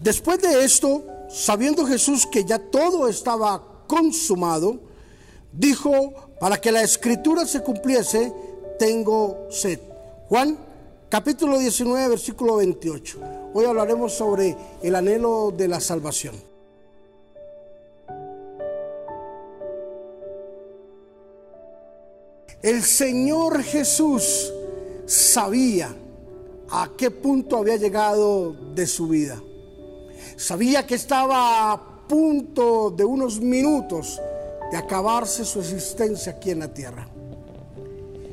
[0.00, 4.78] Después de esto, sabiendo Jesús que ya todo estaba consumado,
[5.52, 8.32] dijo, para que la escritura se cumpliese,
[8.78, 9.80] tengo sed.
[10.28, 10.56] Juan
[11.08, 13.18] capítulo 19, versículo 28.
[13.54, 16.36] Hoy hablaremos sobre el anhelo de la salvación.
[22.62, 24.52] El Señor Jesús
[25.06, 25.94] sabía
[26.70, 29.40] a qué punto había llegado de su vida.
[30.36, 34.20] Sabía que estaba a punto de unos minutos
[34.70, 37.08] de acabarse su existencia aquí en la tierra.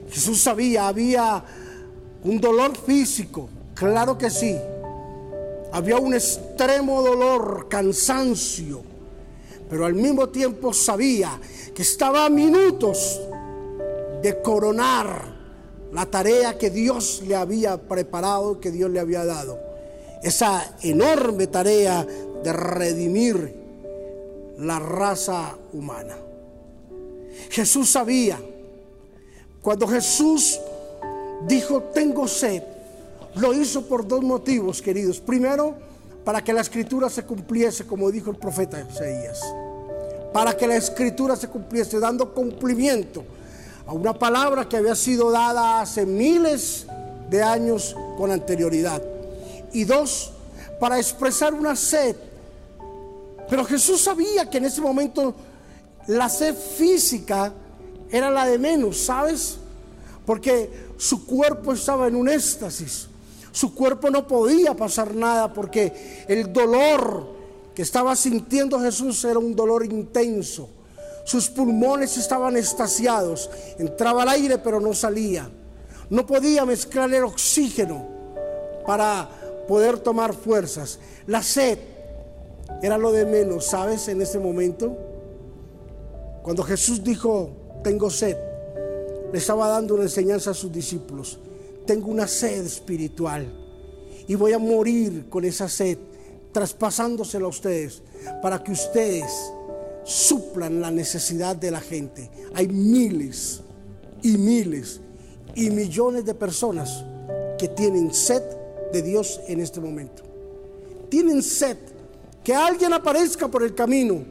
[0.09, 1.43] Jesús sabía, había
[2.23, 4.55] un dolor físico, claro que sí.
[5.71, 8.81] Había un extremo dolor, cansancio,
[9.69, 11.39] pero al mismo tiempo sabía
[11.73, 13.19] que estaba a minutos
[14.21, 15.35] de coronar
[15.91, 19.74] la tarea que Dios le había preparado, que Dios le había dado.
[20.25, 22.03] Esa enorme tarea
[22.43, 23.53] de redimir
[24.57, 26.17] la raza humana.
[27.51, 28.39] Jesús sabía,
[29.61, 30.59] cuando Jesús
[31.47, 32.63] dijo, tengo sed,
[33.35, 35.19] lo hizo por dos motivos, queridos.
[35.19, 35.75] Primero,
[36.23, 39.39] para que la escritura se cumpliese, como dijo el profeta Isaías.
[40.33, 43.23] Para que la escritura se cumpliese, dando cumplimiento
[43.85, 46.87] a una palabra que había sido dada hace miles
[47.29, 49.03] de años con anterioridad.
[49.75, 50.31] Y dos,
[50.79, 52.15] para expresar una sed.
[53.49, 55.35] Pero Jesús sabía que en ese momento
[56.07, 57.51] la sed física
[58.09, 59.57] era la de menos, ¿sabes?
[60.25, 63.09] Porque su cuerpo estaba en un éxtasis.
[63.51, 67.27] Su cuerpo no podía pasar nada porque el dolor
[67.75, 70.69] que estaba sintiendo Jesús era un dolor intenso.
[71.25, 73.49] Sus pulmones estaban estasiados.
[73.77, 75.49] Entraba el aire pero no salía.
[76.09, 78.07] No podía mezclar el oxígeno
[78.87, 79.29] para
[79.67, 80.99] poder tomar fuerzas.
[81.27, 81.77] La sed
[82.81, 84.07] era lo de menos, ¿sabes?
[84.07, 84.95] En ese momento.
[86.43, 87.49] Cuando Jesús dijo,
[87.83, 88.37] tengo sed,
[89.31, 91.39] le estaba dando una enseñanza a sus discípulos.
[91.85, 93.51] Tengo una sed espiritual
[94.27, 95.97] y voy a morir con esa sed,
[96.51, 98.01] traspasándosela a ustedes,
[98.41, 99.31] para que ustedes
[100.03, 102.29] suplan la necesidad de la gente.
[102.53, 103.61] Hay miles
[104.21, 105.01] y miles
[105.55, 107.03] y millones de personas
[107.57, 108.43] que tienen sed
[108.95, 110.23] de Dios en este momento.
[111.09, 111.75] Tienen sed
[112.41, 114.23] que alguien aparezca por el camino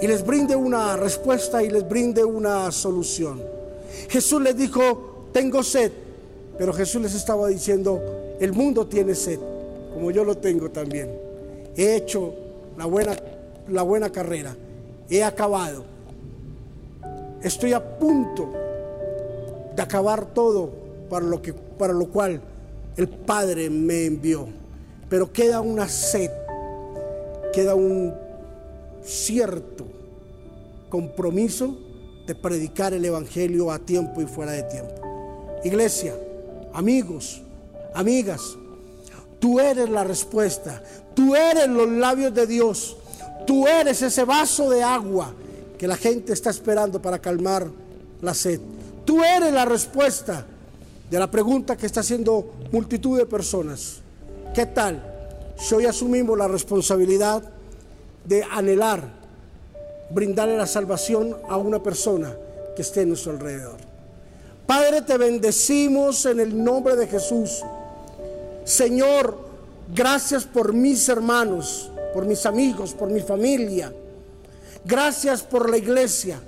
[0.00, 3.42] y les brinde una respuesta y les brinde una solución.
[4.10, 5.90] Jesús les dijo, tengo sed,
[6.58, 9.38] pero Jesús les estaba diciendo, el mundo tiene sed,
[9.94, 11.10] como yo lo tengo también.
[11.76, 12.34] He hecho
[12.76, 13.16] la buena
[13.68, 14.54] la buena carrera,
[15.08, 15.84] he acabado.
[17.42, 18.50] Estoy a punto
[19.74, 20.70] de acabar todo
[21.08, 22.40] para lo, que, para lo cual
[22.98, 24.46] el Padre me envió.
[25.08, 26.30] Pero queda una sed,
[27.54, 28.14] queda un
[29.02, 29.86] cierto
[30.90, 31.78] compromiso
[32.26, 34.94] de predicar el Evangelio a tiempo y fuera de tiempo.
[35.64, 36.14] Iglesia,
[36.74, 37.40] amigos,
[37.94, 38.42] amigas,
[39.40, 40.82] tú eres la respuesta,
[41.14, 42.98] tú eres los labios de Dios
[43.48, 45.32] Tú eres ese vaso de agua
[45.78, 47.66] que la gente está esperando para calmar
[48.20, 48.60] la sed.
[49.06, 50.44] Tú eres la respuesta
[51.10, 54.00] de la pregunta que está haciendo multitud de personas.
[54.54, 55.02] ¿Qué tal
[55.56, 57.42] si hoy asumimos la responsabilidad
[58.24, 59.02] de anhelar,
[60.10, 62.34] brindarle la salvación a una persona
[62.76, 63.76] que esté en nuestro alrededor?
[64.66, 67.62] Padre, te bendecimos en el nombre de Jesús.
[68.64, 69.38] Señor,
[69.94, 73.92] gracias por mis hermanos por mis amigos, por mi familia.
[74.84, 76.40] Gracias por la iglesia.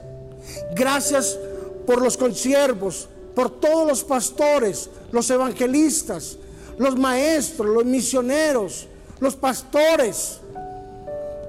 [0.74, 1.38] Gracias
[1.86, 6.36] por los consiervos, por todos los pastores, los evangelistas,
[6.78, 8.86] los maestros, los misioneros,
[9.20, 10.40] los pastores.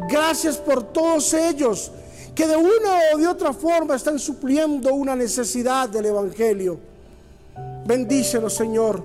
[0.10, 1.92] Gracias por todos ellos
[2.36, 6.80] que de una o de otra forma están supliendo una necesidad del Evangelio.
[7.86, 9.04] Bendícelos, Señor.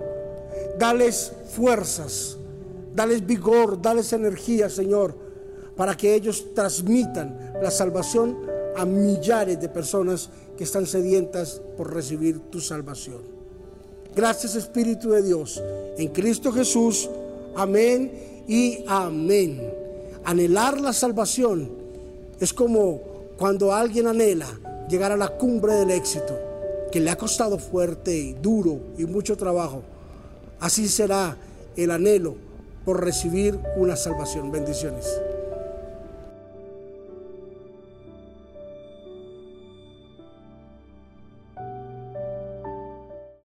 [0.79, 2.37] Dales fuerzas
[2.97, 5.15] Dales vigor, dales energía, Señor,
[5.77, 8.39] para que ellos transmitan la salvación
[8.77, 13.23] a millares de personas que están sedientas por recibir tu salvación.
[14.15, 15.63] Gracias Espíritu de Dios.
[15.99, 17.09] En Cristo Jesús.
[17.55, 19.73] Amén y amén.
[20.25, 21.71] Anhelar la salvación
[22.41, 23.01] es como
[23.37, 24.49] cuando alguien anhela
[24.89, 26.39] llegar a la cumbre del éxito,
[26.91, 29.83] que le ha costado fuerte y duro y mucho trabajo.
[30.61, 31.37] Así será
[31.77, 32.37] el anhelo
[32.85, 34.51] por recibir una salvación.
[34.51, 35.07] Bendiciones.